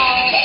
[0.00, 0.39] Bye.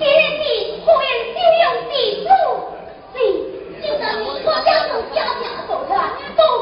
[0.00, 0.82] Cái gì?
[0.86, 2.60] Khôi Anh Chiêu Yêu chỉ đủ
[3.14, 3.26] vì
[3.82, 6.10] trường hợp mình có giáo dục cha mẹ rồi thôi à?
[6.36, 6.54] Tôi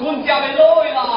[0.00, 1.13] 阮家的老啦。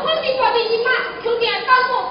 [0.00, 0.90] 我是说的你妈
[1.24, 2.08] 求点了告诉我